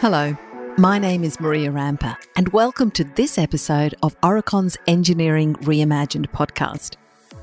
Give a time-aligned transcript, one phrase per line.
[0.00, 0.36] Hello,
[0.76, 6.94] my name is Maria Rampa, and welcome to this episode of Aurecon's Engineering Reimagined podcast.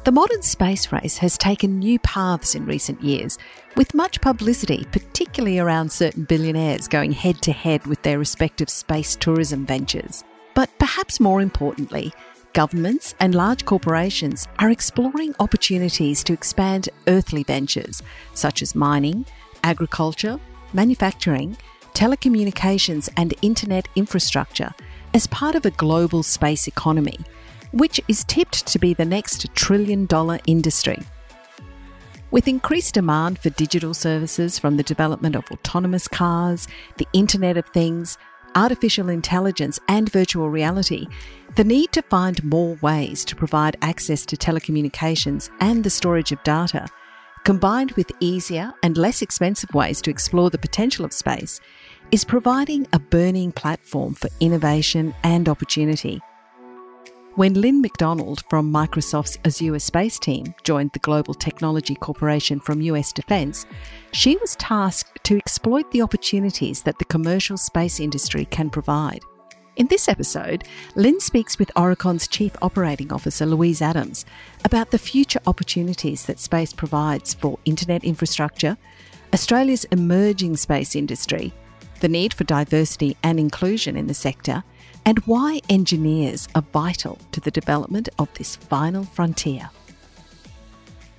[0.05, 3.37] The modern space race has taken new paths in recent years,
[3.75, 9.17] with much publicity, particularly around certain billionaires going head to head with their respective space
[9.17, 10.23] tourism ventures.
[10.53, 12.13] But perhaps more importantly,
[12.53, 18.01] governments and large corporations are exploring opportunities to expand earthly ventures,
[18.33, 19.25] such as mining,
[19.61, 20.39] agriculture,
[20.71, 21.57] manufacturing,
[21.95, 24.71] telecommunications, and internet infrastructure
[25.13, 27.17] as part of a global space economy,
[27.71, 30.99] which is tipped to be the next trillion dollar industry.
[32.31, 37.65] With increased demand for digital services from the development of autonomous cars, the Internet of
[37.67, 38.17] Things,
[38.55, 41.07] artificial intelligence, and virtual reality,
[41.55, 46.43] the need to find more ways to provide access to telecommunications and the storage of
[46.43, 46.87] data,
[47.45, 51.61] combined with easier and less expensive ways to explore the potential of space,
[52.11, 56.21] is providing a burning platform for innovation and opportunity.
[57.35, 63.11] When Lynn McDonald from Microsoft's Azure Space team joined the Global Technology Corporation from US
[63.11, 63.65] Defense,
[64.13, 69.19] she was tasked to exploit the opportunities that the commercial space industry can provide.
[69.75, 70.63] In this episode,
[70.95, 74.25] Lynn speaks with Aurecon's Chief Operating Officer Louise Adams
[74.63, 78.77] about the future opportunities that space provides for internet infrastructure,
[79.33, 81.51] Australia's emerging space industry,
[82.05, 84.63] the need for diversity and inclusion in the sector,
[85.07, 89.71] and why engineers are vital to the development of this final frontier.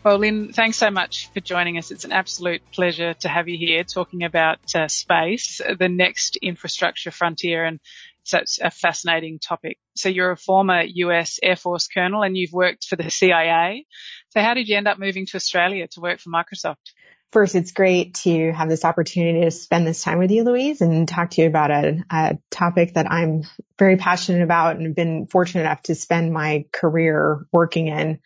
[0.04, 1.90] Well, Lynn, thanks so much for joining us.
[1.90, 7.10] It's an absolute pleasure to have you here talking about uh, space, the next infrastructure
[7.10, 7.80] frontier, and
[8.22, 9.78] such a fascinating topic.
[9.96, 13.86] So you're a former US Air Force colonel and you've worked for the CIA.
[14.28, 16.92] So how did you end up moving to Australia to work for Microsoft?
[17.36, 21.06] First, it's great to have this opportunity to spend this time with you, Louise, and
[21.06, 23.42] talk to you about a, a topic that I'm
[23.78, 28.20] very passionate about and have been fortunate enough to spend my career working in.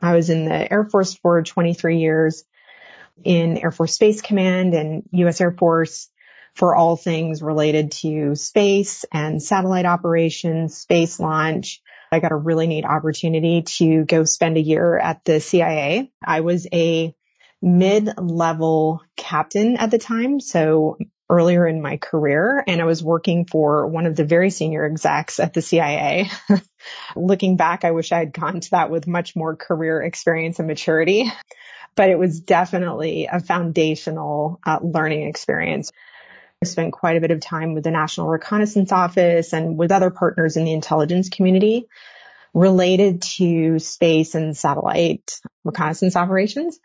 [0.00, 2.44] I was in the Air Force for 23 years
[3.22, 5.42] in Air Force Space Command and U.S.
[5.42, 6.08] Air Force
[6.54, 11.82] for all things related to space and satellite operations, space launch.
[12.10, 16.10] I got a really neat opportunity to go spend a year at the CIA.
[16.24, 17.14] I was a
[17.64, 20.38] mid-level captain at the time.
[20.38, 20.98] So
[21.30, 25.40] earlier in my career and I was working for one of the very senior execs
[25.40, 26.28] at the CIA.
[27.16, 30.68] Looking back, I wish I had gone to that with much more career experience and
[30.68, 31.32] maturity,
[31.96, 35.90] but it was definitely a foundational uh, learning experience.
[36.62, 40.10] I spent quite a bit of time with the National Reconnaissance Office and with other
[40.10, 41.86] partners in the intelligence community
[42.52, 46.78] related to space and satellite reconnaissance operations.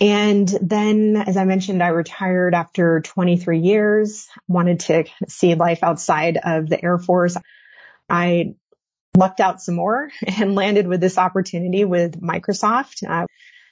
[0.00, 6.38] And then, as I mentioned, I retired after 23 years, wanted to see life outside
[6.42, 7.36] of the Air Force.
[8.08, 8.54] I
[9.14, 13.06] lucked out some more and landed with this opportunity with Microsoft.
[13.06, 13.26] I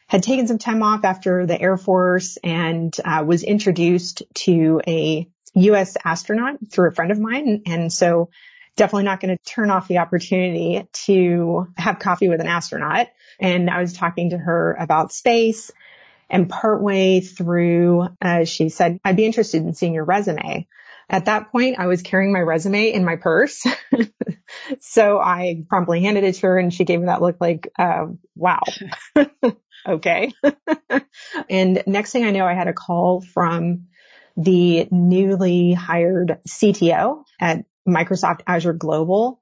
[0.07, 5.29] had taken some time off after the Air Force and uh, was introduced to a
[5.55, 5.97] U.S.
[6.05, 7.63] astronaut through a friend of mine.
[7.67, 8.29] And so
[8.77, 13.09] definitely not going to turn off the opportunity to have coffee with an astronaut.
[13.41, 15.71] And I was talking to her about space
[16.31, 20.67] and partway through, uh, she said, I'd be interested in seeing your resume.
[21.11, 23.67] At that point, I was carrying my resume in my purse.
[24.81, 28.07] so I promptly handed it to her and she gave me that look like, uh,
[28.37, 28.61] wow.
[29.89, 30.33] okay.
[31.49, 33.87] and next thing I know, I had a call from
[34.37, 39.41] the newly hired CTO at Microsoft Azure Global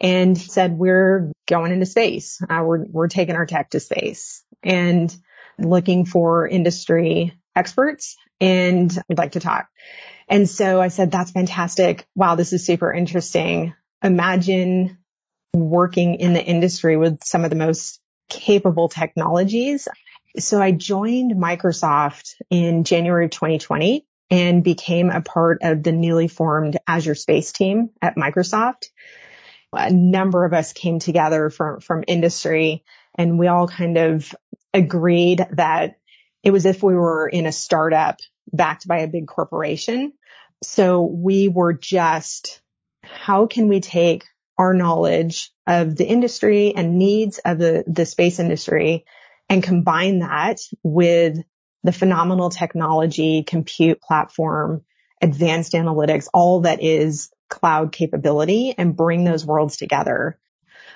[0.00, 2.42] and said, we're going into space.
[2.42, 4.42] Uh, we're, we're taking our tech to space.
[4.64, 5.14] And
[5.58, 9.68] looking for industry experts and we'd like to talk.
[10.28, 12.06] And so I said, that's fantastic.
[12.14, 13.74] Wow, this is super interesting.
[14.02, 14.98] Imagine
[15.54, 19.86] working in the industry with some of the most capable technologies.
[20.38, 26.28] So I joined Microsoft in January of 2020 and became a part of the newly
[26.28, 28.86] formed Azure Space team at Microsoft.
[29.72, 32.84] A number of us came together from, from industry
[33.16, 34.34] and we all kind of
[34.74, 35.96] agreed that
[36.42, 38.18] it was if we were in a startup
[38.52, 40.12] backed by a big corporation.
[40.62, 42.60] So we were just,
[43.02, 44.24] how can we take
[44.58, 49.04] our knowledge of the industry and needs of the, the space industry
[49.48, 51.38] and combine that with
[51.82, 54.82] the phenomenal technology, compute platform,
[55.20, 60.38] advanced analytics, all that is cloud capability and bring those worlds together.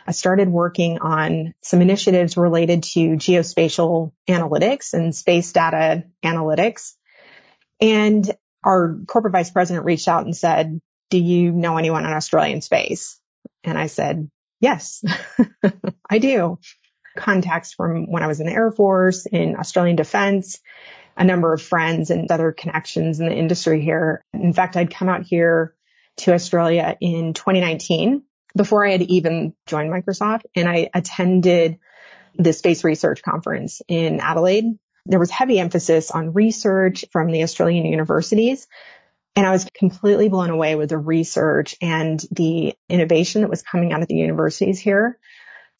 [0.08, 6.94] I started working on some initiatives related to geospatial analytics and space data analytics.
[7.78, 8.34] And
[8.64, 13.20] our corporate vice president reached out and said, do you know anyone in Australian space?
[13.62, 15.04] And I said, yes,
[16.10, 16.58] I do.
[17.14, 20.58] Contacts from when I was in the Air Force, in Australian Defense,
[21.18, 24.24] a number of friends and other connections in the industry here.
[24.32, 25.74] In fact, I'd come out here
[26.18, 28.22] to Australia in 2019
[28.56, 31.78] before I had even joined Microsoft and I attended
[32.36, 34.78] the space research conference in Adelaide.
[35.06, 38.66] There was heavy emphasis on research from the Australian universities.
[39.36, 43.92] And I was completely blown away with the research and the innovation that was coming
[43.92, 45.18] out of the universities here.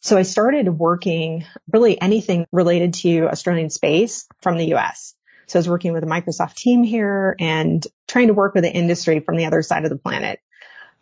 [0.01, 5.15] So I started working really anything related to Australian space from the US.
[5.49, 8.73] So I was working with a Microsoft team here and trying to work with the
[8.73, 10.41] industry from the other side of the planet.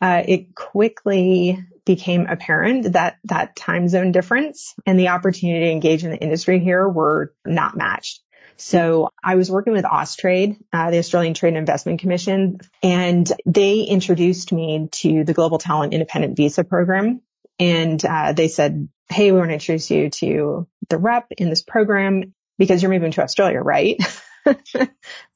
[0.00, 6.04] Uh, it quickly became apparent that that time zone difference and the opportunity to engage
[6.04, 8.20] in the industry here were not matched.
[8.56, 13.80] So I was working with Austrade, uh, the Australian Trade and Investment Commission, and they
[13.80, 17.20] introduced me to the Global Talent Independent Visa Program.
[17.58, 21.62] And uh, they said, "Hey, we want to introduce you to the rep in this
[21.62, 23.96] program because you're moving to Australia, right?"
[24.46, 24.56] I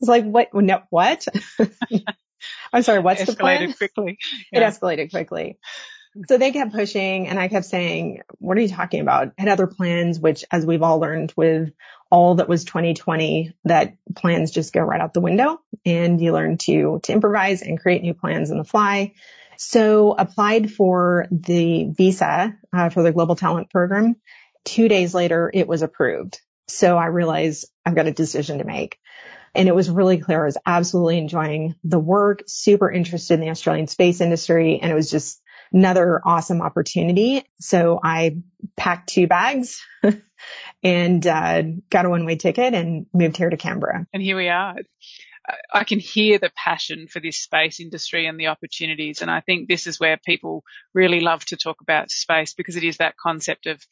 [0.01, 0.55] was like, what?
[0.55, 1.27] No, what?
[2.73, 3.73] I'm sorry, what's the plan?
[3.73, 4.19] quickly.
[4.53, 4.69] Yeah.
[4.69, 5.59] It escalated quickly.
[6.29, 9.33] So they kept pushing and I kept saying, what are you talking about?
[9.39, 11.71] I had other plans, which as we've all learned with
[12.11, 16.59] all that was 2020, that plans just go right out the window and you learn
[16.59, 19.13] to, to improvise and create new plans on the fly.
[19.57, 24.17] So applied for the visa uh, for the global talent program.
[24.65, 26.41] Two days later, it was approved.
[26.67, 28.99] So I realized I've got a decision to make.
[29.55, 33.51] And it was really clear I was absolutely enjoying the work, super interested in the
[33.51, 34.79] Australian space industry.
[34.81, 35.43] And it was just
[35.73, 37.45] another awesome opportunity.
[37.61, 38.39] So I
[38.77, 39.83] packed two bags
[40.83, 44.07] and uh, got a one way ticket and moved here to Canberra.
[44.13, 44.77] And here we are.
[45.73, 49.23] I can hear the passion for this space industry and the opportunities.
[49.23, 50.65] And I think this is where people
[50.95, 53.83] really love to talk about space because it is that concept of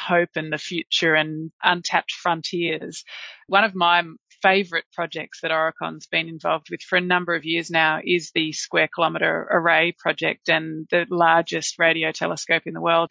[0.00, 3.04] hope and the future and untapped frontiers.
[3.46, 4.02] One of my
[4.44, 8.52] favorite projects that Aurecon's been involved with for a number of years now is the
[8.52, 13.10] Square Kilometre Array project and the largest radio telescope in the world.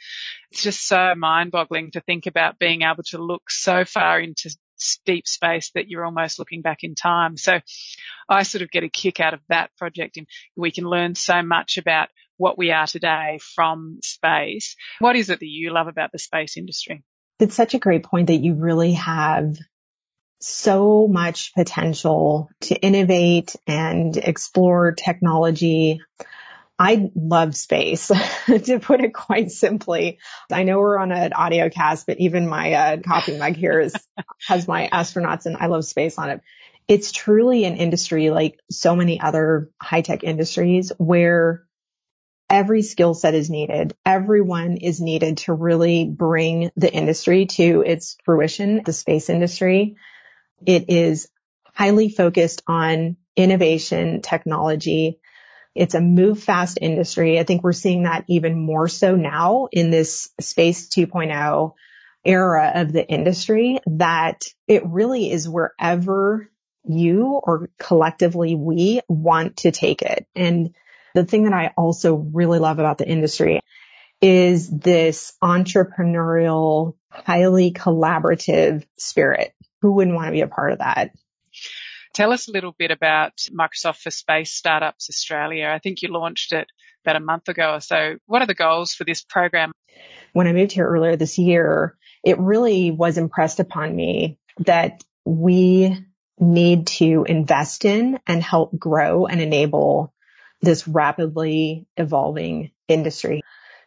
[0.52, 4.56] It's just so mind boggling to think about being able to look so far into
[5.06, 7.36] deep space that you're almost looking back in time.
[7.36, 7.60] So
[8.30, 11.42] I sort of get a kick out of that project and we can learn so
[11.42, 14.76] much about what we are today from space.
[15.00, 17.04] What is it that you love about the space industry?
[17.40, 19.58] It's such a great point that you really have
[20.44, 26.02] so much potential to innovate and explore technology.
[26.78, 28.08] I love space,
[28.48, 30.20] to put it quite simply.
[30.52, 33.96] I know we're on an audio cast, but even my uh, coffee mug here is,
[34.48, 36.42] has my astronauts and I love space on it.
[36.88, 41.64] It's truly an industry like so many other high tech industries where
[42.50, 43.96] every skill set is needed.
[44.06, 49.96] Everyone is needed to really bring the industry to its fruition, the space industry.
[50.66, 51.30] It is
[51.74, 55.20] highly focused on innovation, technology.
[55.76, 57.40] It's a move fast industry.
[57.40, 61.74] I think we're seeing that even more so now in this space 2.0
[62.26, 66.50] era of the industry that it really is wherever
[66.86, 70.28] you or collectively we want to take it.
[70.36, 70.76] And
[71.16, 73.62] the thing that I also really love about the industry
[74.22, 81.12] is this entrepreneurial, highly collaborative spirit who wouldn't want to be a part of that?
[82.14, 85.70] Tell us a little bit about Microsoft for Space Startups Australia.
[85.70, 86.68] I think you launched it
[87.04, 88.16] about a month ago or so.
[88.26, 89.74] What are the goals for this program?
[90.32, 95.98] When I moved here earlier this year, it really was impressed upon me that we
[96.40, 100.14] need to invest in and help grow and enable
[100.62, 103.42] this rapidly evolving industry.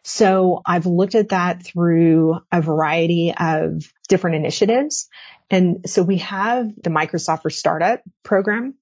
[0.07, 5.09] So I've looked at that through a variety of different initiatives.
[5.49, 8.75] And so we have the Microsoft for Startup program,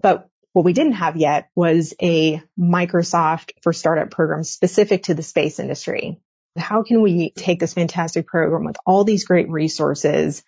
[0.00, 5.24] but what we didn't have yet was a Microsoft for Startup program specific to the
[5.24, 6.20] space industry.
[6.56, 10.44] How can we take this fantastic program with all these great resources,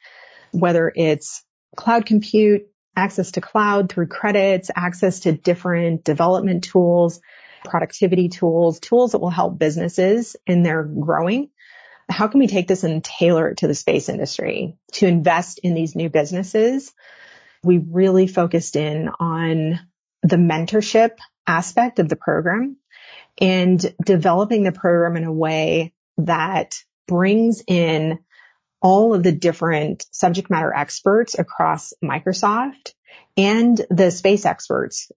[0.53, 1.43] whether it's
[1.77, 7.21] cloud compute, access to cloud through credits, access to different development tools,
[7.65, 11.51] productivity tools, tools that will help businesses in their growing.
[12.09, 15.75] How can we take this and tailor it to the space industry to invest in
[15.75, 16.93] these new businesses?
[17.63, 19.81] We really focused in on
[20.23, 22.77] the mentorship aspect of the program
[23.41, 28.19] and developing the program in a way that brings in
[28.83, 32.95] all of the different subject matter experts across Microsoft
[33.37, 35.11] and the space experts.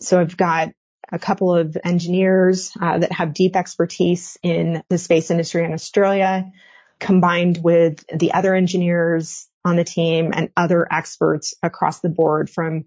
[0.00, 0.70] So I've got
[1.12, 6.50] a couple of engineers uh, that have deep expertise in the space industry in Australia,
[6.98, 12.84] combined with the other engineers on the team and other experts across the board from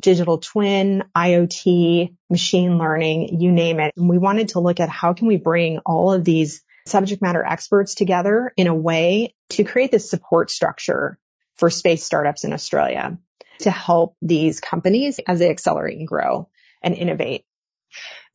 [0.00, 3.92] digital twin, IoT, machine learning, you name it.
[3.96, 7.44] And we wanted to look at how can we bring all of these subject matter
[7.44, 11.18] experts together in a way to create this support structure
[11.56, 13.18] for space startups in Australia
[13.60, 16.48] to help these companies as they accelerate and grow
[16.82, 17.44] and innovate.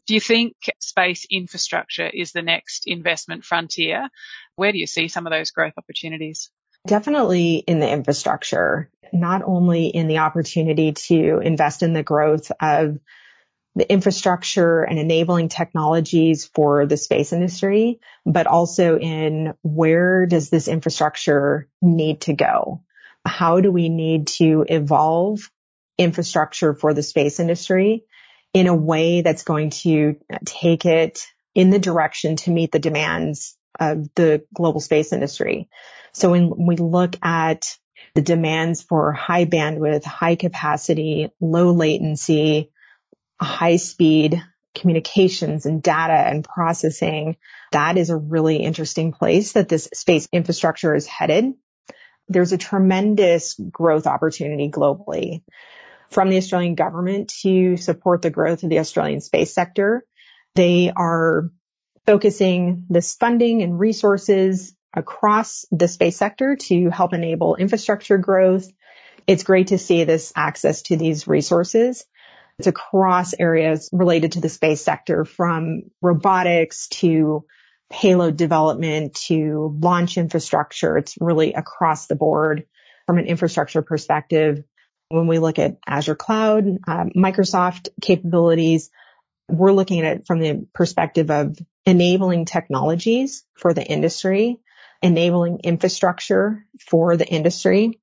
[0.08, 4.08] Do you think space infrastructure is the next investment frontier?
[4.56, 6.50] Where do you see some of those growth opportunities?
[6.86, 13.00] Definitely in the infrastructure, not only in the opportunity to invest in the growth of
[13.76, 20.68] the infrastructure and enabling technologies for the space industry, but also in where does this
[20.68, 22.82] infrastructure need to go?
[23.26, 25.52] How do we need to evolve
[25.98, 28.06] infrastructure for the space industry
[28.58, 33.56] in a way that's going to take it in the direction to meet the demands
[33.80, 35.70] of the global space industry.
[36.14, 37.78] So when we look at
[38.16, 42.72] the demands for high bandwidth, high capacity, low latency,
[43.40, 44.42] high speed
[44.74, 47.38] communications and data and processing,
[47.72, 51.54] that is a really interesting place that this space infrastructure is headed.
[52.28, 55.44] There's a tremendous growth opportunity globally
[56.10, 60.04] from the Australian government to support the growth of the Australian space sector.
[60.56, 61.52] They are
[62.06, 68.68] focusing this funding and resources across the space sector to help enable infrastructure growth.
[69.28, 72.06] It's great to see this access to these resources.
[72.58, 77.46] It's across areas related to the space sector from robotics to
[77.90, 80.98] payload development to launch infrastructure.
[80.98, 82.66] It's really across the board
[83.06, 84.64] from an infrastructure perspective.
[85.10, 88.90] When we look at Azure Cloud, uh, Microsoft capabilities,
[89.50, 94.60] we're looking at it from the perspective of enabling technologies for the industry,
[95.02, 98.02] enabling infrastructure for the industry,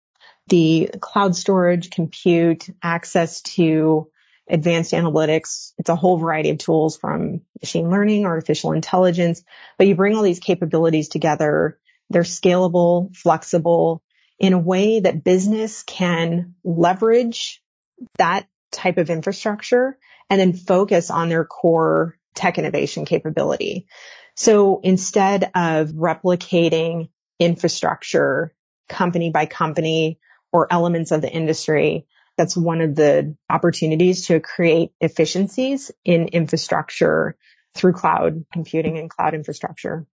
[0.49, 4.09] the cloud storage, compute, access to
[4.49, 5.73] advanced analytics.
[5.79, 9.43] It's a whole variety of tools from machine learning, artificial intelligence,
[9.77, 11.79] but you bring all these capabilities together.
[12.11, 14.03] They're scalable, flexible
[14.39, 17.63] in a way that business can leverage
[18.19, 19.99] that type of infrastructure
[20.29, 23.87] and then focus on their core tech innovation capability.
[24.37, 28.53] So instead of replicating infrastructure
[28.89, 30.19] company by company
[30.53, 37.37] or elements of the industry, that's one of the opportunities to create efficiencies in infrastructure
[37.75, 40.07] through cloud computing and cloud infrastructure.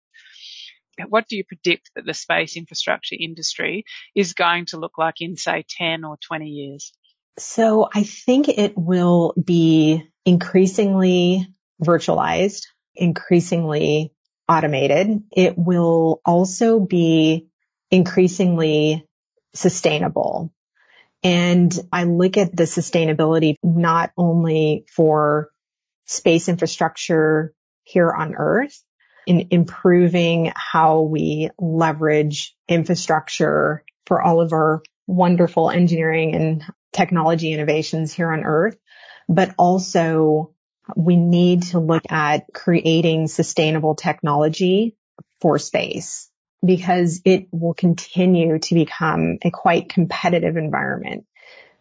[1.08, 5.38] What do you predict that the space infrastructure industry is going to look like in
[5.38, 6.93] say 10 or 20 years?
[7.38, 11.48] So I think it will be increasingly
[11.84, 12.63] virtualized,
[12.96, 14.13] increasingly
[14.48, 15.24] automated.
[15.31, 17.48] It will also be
[17.89, 19.05] increasingly
[19.53, 20.53] sustainable.
[21.24, 25.50] And I look at the sustainability not only for
[26.05, 27.53] space infrastructure
[27.84, 28.84] here on Earth
[29.28, 36.63] in improving how we leverage infrastructure for all of our wonderful engineering and
[36.94, 38.78] technology innovations here on Earth,
[39.30, 40.54] but also
[40.96, 44.96] we need to look at creating sustainable technology
[45.40, 46.30] for space
[46.63, 51.25] because it will continue to become a quite competitive environment.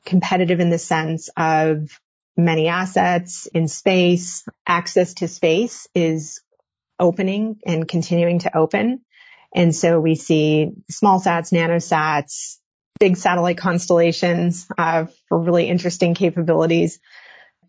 [0.05, 2.01] Competitive in the sense of
[2.37, 6.41] many assets in space, access to space is
[7.01, 9.01] opening and continuing to open.
[9.55, 12.59] And so we see small sats, nanosats,
[13.01, 17.01] big satellite constellations uh, for really interesting capabilities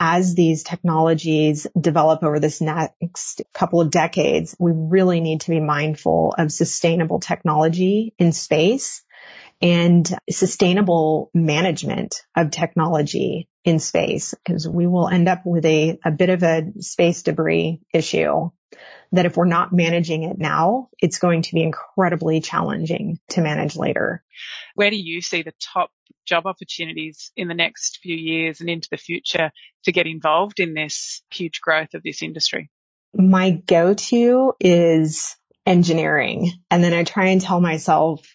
[0.04, 5.60] as these technologies develop over this next couple of decades, we really need to be
[5.60, 9.04] mindful of sustainable technology in space
[9.62, 16.10] and sustainable management of technology in space because we will end up with a, a
[16.10, 18.50] bit of a space debris issue
[19.12, 23.76] that if we're not managing it now, it's going to be incredibly challenging to manage
[23.76, 24.24] later.
[24.76, 25.92] Where do you see the top
[26.26, 29.52] job opportunities in the next few years and into the future
[29.84, 32.70] to get involved in this huge growth of this industry?
[33.14, 36.52] My go-to is engineering.
[36.70, 38.26] And then I try and tell myself,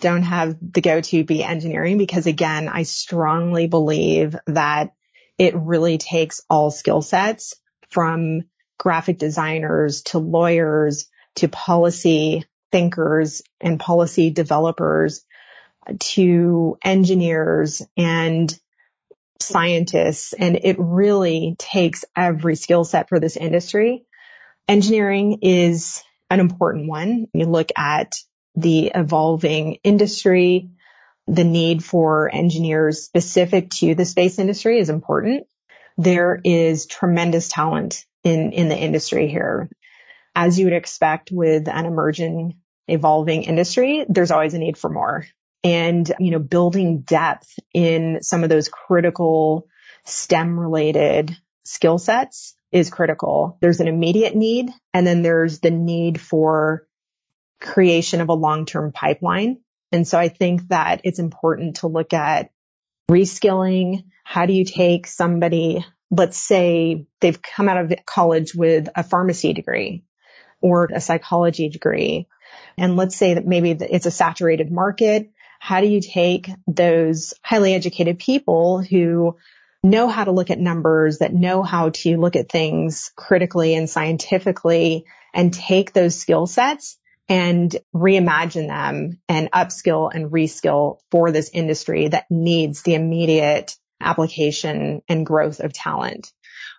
[0.00, 4.92] don't have the go-to be engineering because again, I strongly believe that
[5.38, 7.54] it really takes all skill sets
[7.90, 8.42] from
[8.78, 15.24] graphic designers to lawyers to policy thinkers and policy developers
[15.98, 18.58] to engineers and
[19.40, 24.04] scientists and it really takes every skill set for this industry.
[24.66, 27.28] Engineering is an important one.
[27.32, 28.16] You look at
[28.54, 30.70] the evolving industry,
[31.26, 35.46] the need for engineers specific to the space industry is important.
[35.96, 39.70] There is tremendous talent in, in the industry here.
[40.34, 45.26] As you would expect with an emerging, evolving industry, there's always a need for more.
[45.64, 49.66] And, you know, building depth in some of those critical
[50.04, 53.58] STEM related skill sets is critical.
[53.60, 56.86] There's an immediate need and then there's the need for
[57.60, 59.58] creation of a long-term pipeline.
[59.90, 62.50] And so I think that it's important to look at
[63.10, 64.04] reskilling.
[64.22, 69.52] How do you take somebody, let's say they've come out of college with a pharmacy
[69.52, 70.04] degree
[70.60, 72.26] or a psychology degree.
[72.76, 75.30] And let's say that maybe it's a saturated market.
[75.60, 79.36] How do you take those highly educated people who
[79.82, 83.88] know how to look at numbers, that know how to look at things critically and
[83.88, 86.98] scientifically and take those skill sets
[87.28, 95.02] and reimagine them and upskill and reskill for this industry that needs the immediate application
[95.08, 96.32] and growth of talent.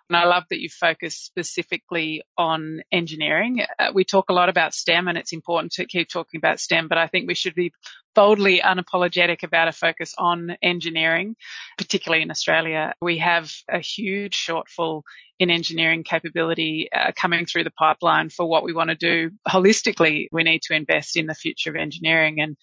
[0.08, 3.64] And I love that you focus specifically on engineering.
[3.78, 6.88] Uh, we talk a lot about STEM and it's important to keep talking about STEM,
[6.88, 7.72] but I think we should be
[8.14, 11.36] boldly unapologetic about a focus on engineering,
[11.78, 12.94] particularly in Australia.
[13.00, 15.02] We have a huge shortfall
[15.40, 20.26] in engineering capability uh, coming through the pipeline for what we want to do holistically.
[20.30, 22.58] We need to invest in the future of engineering and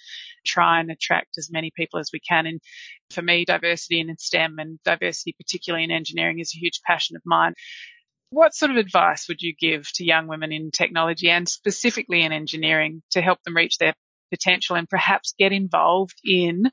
[0.46, 2.46] try and attract as many people as we can.
[2.46, 2.62] And
[3.10, 7.24] for me, diversity in STEM and diversity, particularly in engineering, is a huge passion of
[7.26, 7.56] mine.
[8.30, 12.32] What sort of advice would you give to young women in technology and specifically in
[12.32, 13.96] engineering to help them reach their
[14.30, 16.70] potential and perhaps get involved in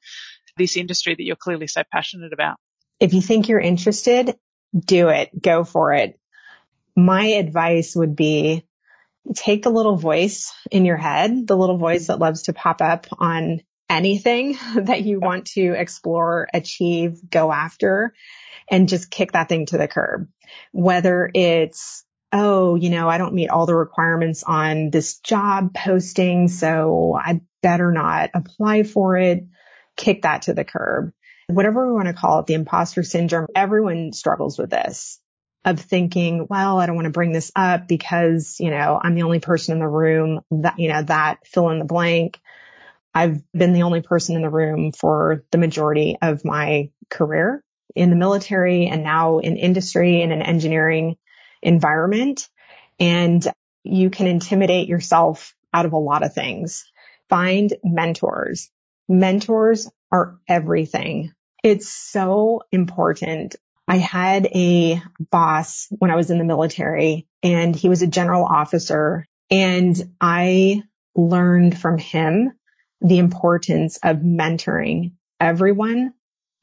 [0.58, 2.56] this industry that you're clearly so passionate about?
[3.00, 4.36] If you think you're interested,
[4.78, 5.30] do it.
[5.40, 6.18] Go for it.
[6.96, 8.64] My advice would be
[9.34, 13.06] take the little voice in your head, the little voice that loves to pop up
[13.18, 18.14] on anything that you want to explore, achieve, go after,
[18.70, 20.28] and just kick that thing to the curb.
[20.72, 26.48] Whether it's, oh, you know, I don't meet all the requirements on this job posting,
[26.48, 29.46] so I better not apply for it.
[29.96, 31.12] Kick that to the curb.
[31.46, 35.20] Whatever we want to call it, the imposter syndrome, everyone struggles with this
[35.64, 39.22] of thinking, well, I don't want to bring this up because, you know, I'm the
[39.22, 42.38] only person in the room that, you know, that fill in the blank.
[43.14, 47.62] I've been the only person in the room for the majority of my career
[47.94, 51.16] in the military and now in industry and in an engineering
[51.62, 52.48] environment.
[52.98, 53.46] And
[53.84, 56.84] you can intimidate yourself out of a lot of things.
[57.28, 58.70] Find mentors.
[59.08, 61.32] Mentors are everything.
[61.64, 63.56] It's so important.
[63.88, 68.44] I had a boss when I was in the military and he was a general
[68.44, 70.84] officer and I
[71.16, 72.52] learned from him
[73.00, 76.14] the importance of mentoring everyone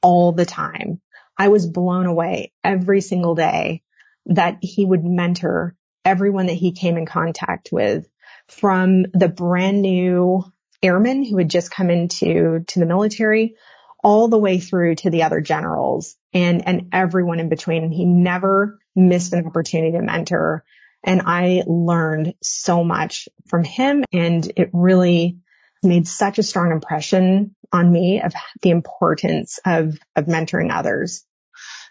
[0.02, 1.02] all the time.
[1.38, 3.84] I was blown away every single day
[4.28, 8.08] that he would mentor everyone that he came in contact with
[8.48, 10.46] from the brand new
[10.84, 13.56] airmen who had just come into to the military
[14.04, 17.91] all the way through to the other generals and, and everyone in between.
[17.91, 20.63] He never missed an opportunity to mentor.
[21.04, 25.38] And I learned so much from him and it really
[25.84, 31.26] made such a strong impression on me of the importance of, of mentoring others.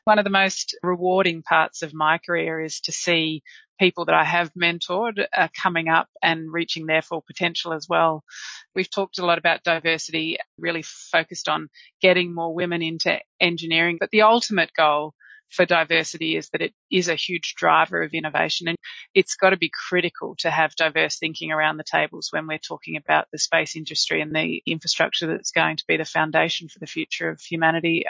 [0.05, 3.42] One of the most rewarding parts of my career is to see
[3.80, 8.22] people that I have mentored are coming up and reaching their full potential as well.
[8.74, 11.70] We've talked a lot about diversity, really focused on
[12.02, 15.14] getting more women into engineering, but the ultimate goal
[15.50, 18.78] for diversity is that it is a huge driver of innovation and
[19.14, 22.96] it's got to be critical to have diverse thinking around the tables when we're talking
[22.96, 26.86] about the space industry and the infrastructure that's going to be the foundation for the
[26.86, 28.04] future of humanity.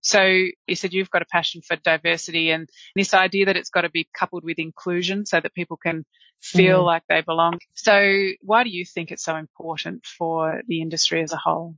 [0.00, 3.82] So you said you've got a passion for diversity and this idea that it's got
[3.82, 6.04] to be coupled with inclusion so that people can
[6.40, 6.86] feel mm.
[6.86, 7.58] like they belong.
[7.74, 11.74] So why do you think it's so important for the industry as a whole?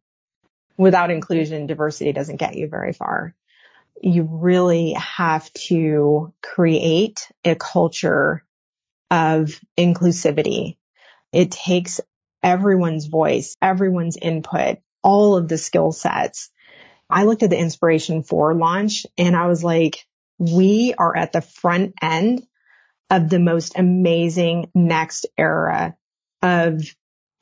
[0.76, 3.34] Without inclusion, diversity doesn't get you very far.
[4.02, 8.44] You really have to create a culture
[9.10, 10.76] of inclusivity.
[11.32, 12.00] It takes
[12.42, 16.50] everyone's voice, everyone's input, all of the skill sets
[17.10, 20.06] I looked at the Inspiration4 launch and I was like,
[20.38, 22.42] we are at the front end
[23.10, 25.96] of the most amazing next era
[26.42, 26.82] of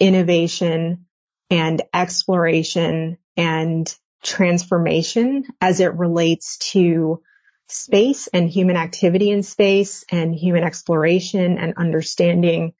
[0.01, 1.07] innovation
[1.51, 7.23] and exploration and transformation as it relates to
[7.69, 12.73] space and human activity in space and human exploration and understanding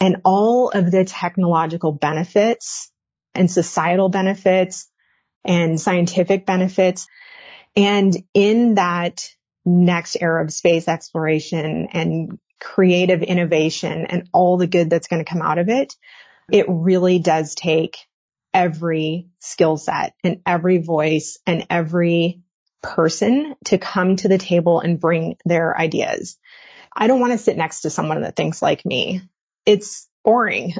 [0.00, 2.90] and all of the technological benefits
[3.34, 4.90] and societal benefits
[5.44, 7.06] and scientific benefits.
[7.76, 9.28] And in that
[9.64, 15.30] next era of space exploration and creative innovation and all the good that's going to
[15.30, 15.94] come out of it,
[16.50, 17.98] it really does take
[18.52, 22.40] every skill set and every voice and every
[22.82, 26.38] person to come to the table and bring their ideas.
[26.94, 29.22] I don't want to sit next to someone that thinks like me.
[29.66, 30.74] It's boring.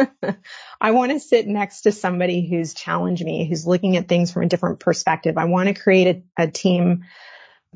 [0.80, 4.44] I want to sit next to somebody who's challenged me, who's looking at things from
[4.44, 5.36] a different perspective.
[5.36, 7.04] I want to create a, a team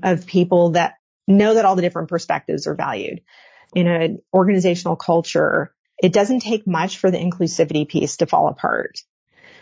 [0.03, 0.94] of people that
[1.27, 3.23] know that all the different perspectives are valued.
[3.75, 9.01] In an organizational culture, it doesn't take much for the inclusivity piece to fall apart.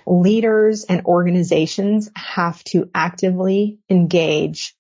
[0.07, 4.75] Leaders and organizations have to actively engage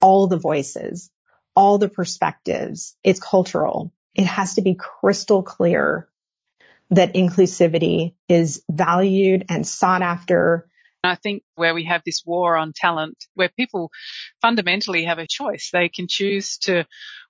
[0.00, 1.10] all the voices,
[1.54, 2.96] all the perspectives.
[3.02, 3.92] It's cultural.
[4.14, 6.08] It has to be crystal clear
[6.90, 10.68] that inclusivity is valued and sought after.
[11.02, 13.90] I think where we have this war on talent, where people
[14.40, 15.70] fundamentally have a choice.
[15.72, 16.86] They can choose to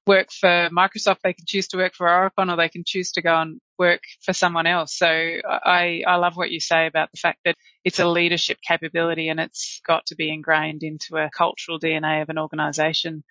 [0.06, 3.22] work for Microsoft, they can choose to work for Oracle, or they can choose to
[3.22, 4.96] go and work for someone else.
[4.96, 9.28] So I, I love what you say about the fact that it's a leadership capability
[9.28, 13.24] and it's got to be ingrained into a cultural DNA of an organization.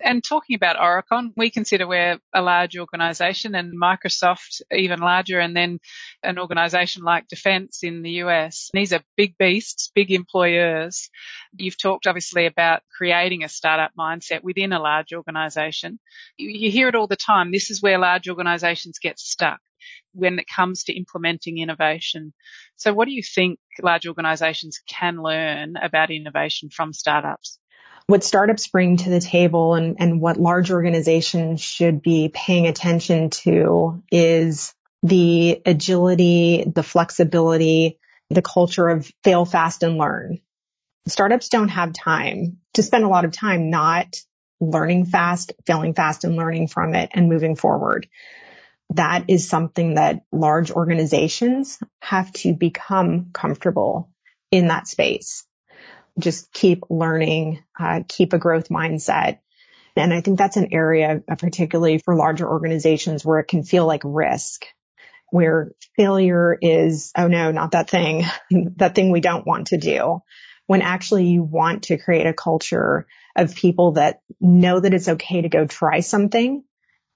[0.00, 5.54] And talking about Aurecon, we consider we're a large organization and Microsoft even larger and
[5.54, 5.78] then
[6.24, 8.70] an organization like Defense in the US.
[8.72, 11.08] These are big beasts, big employers.
[11.56, 16.00] You've talked obviously about creating a startup mindset within a large organization.
[16.36, 17.52] You hear it all the time.
[17.52, 19.60] This is where large organizations get stuck
[20.12, 22.32] when it comes to implementing innovation.
[22.76, 27.58] So what do you think large organizations can learn about innovation from startups?
[28.06, 33.30] What startups bring to the table and, and what large organizations should be paying attention
[33.30, 37.98] to is the agility, the flexibility,
[38.30, 40.40] the culture of fail fast and learn.
[41.06, 44.16] Startups don't have time to spend a lot of time not
[44.60, 48.08] learning fast, failing fast and learning from it and moving forward
[48.94, 54.10] that is something that large organizations have to become comfortable
[54.50, 55.44] in that space.
[56.18, 59.38] Just keep learning, uh, keep a growth mindset.
[59.96, 63.86] And I think that's an area, uh, particularly for larger organizations where it can feel
[63.86, 64.64] like risk,
[65.30, 68.24] where failure is, oh no, not that thing,
[68.76, 70.20] that thing we don't want to do.
[70.66, 75.42] When actually you want to create a culture of people that know that it's okay
[75.42, 76.62] to go try something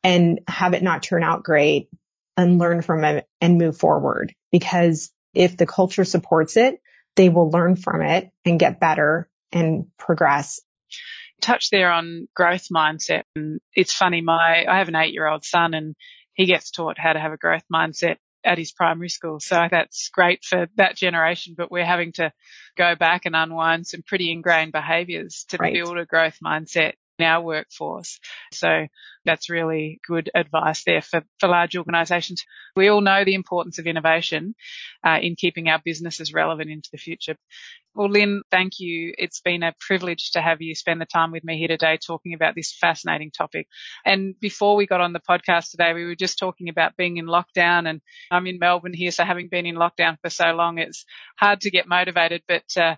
[0.06, 1.88] and have it not turn out great
[2.36, 4.32] and learn from it and move forward.
[4.52, 6.80] Because if the culture supports it,
[7.16, 10.60] they will learn from it and get better and progress.
[11.40, 13.24] Touch there on growth mindset.
[13.34, 15.96] And it's funny, my, I have an eight year old son and
[16.34, 19.40] he gets taught how to have a growth mindset at his primary school.
[19.40, 22.32] So that's great for that generation, but we're having to
[22.76, 25.74] go back and unwind some pretty ingrained behaviors to right.
[25.74, 28.18] build a growth mindset in our workforce.
[28.52, 28.87] So
[29.24, 32.44] that's really good advice there for, for large organisations.
[32.74, 34.55] We all know the importance of innovation
[35.05, 37.37] uh, in keeping our businesses relevant into the future.
[37.94, 39.14] Well, Lynn, thank you.
[39.16, 42.35] It's been a privilege to have you spend the time with me here today talking
[42.35, 43.68] about this fascinating topic.
[44.05, 47.24] And before we got on the podcast today, we were just talking about being in
[47.24, 49.11] lockdown and I'm in Melbourne here.
[49.11, 51.07] So having been in lockdown for so long, it's
[51.38, 52.96] hard to get motivated, but uh,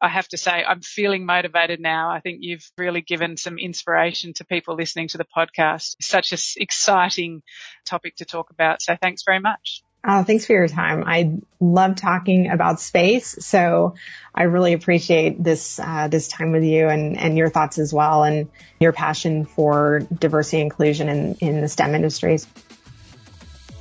[0.00, 2.10] I have to say, I'm feeling motivated now.
[2.10, 5.96] I think you've really given some inspiration to people listening to the podcast.
[6.00, 7.42] Such an exciting
[7.86, 8.82] topic to talk about.
[8.82, 9.82] So thanks very much.
[10.08, 11.02] Oh, thanks for your time.
[11.04, 13.94] I love talking about space, so
[14.32, 18.22] I really appreciate this uh, this time with you and and your thoughts as well,
[18.22, 22.46] and your passion for diversity and inclusion in in the STEM industries.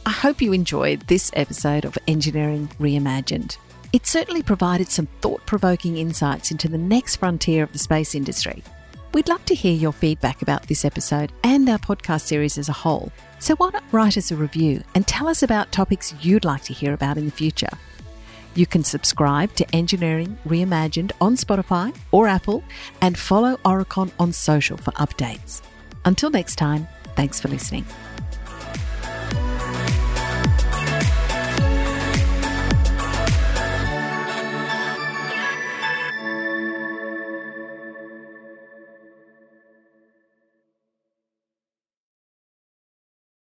[0.04, 3.58] I hope you enjoyed this episode of Engineering Reimagined.
[3.96, 8.62] It certainly provided some thought provoking insights into the next frontier of the space industry.
[9.14, 12.74] We'd love to hear your feedback about this episode and our podcast series as a
[12.74, 13.10] whole.
[13.40, 16.74] So why not write us a review and tell us about topics you'd like to
[16.74, 17.70] hear about in the future?
[18.54, 22.66] You can subscribe to Engineering Reimagined on Spotify or Apple
[23.00, 25.62] and follow Aurecon on social for updates.
[26.04, 27.86] Until next time, thanks for listening.